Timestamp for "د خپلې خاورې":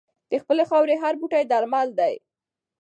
0.31-0.95